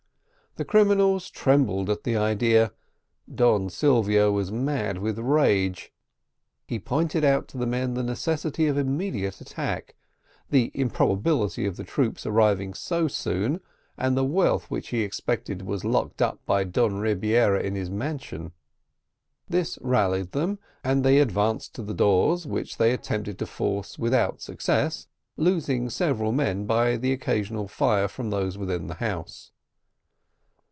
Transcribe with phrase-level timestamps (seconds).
[0.57, 2.73] The criminals trembled at the idea;
[3.33, 5.93] Don Silvio was mad with rage
[6.67, 9.95] he pointed out to the men the necessity of immediate attack
[10.49, 13.61] the improbability of the troops arriving so soon,
[13.97, 18.51] and the wealth which he expected was locked up by Don Rebiera in his mansion.
[19.47, 24.41] This rallied them, and they advanced to the doors, which they attempted to force without
[24.41, 25.07] success,
[25.37, 29.51] losing several men by the occasional fire from those within the house.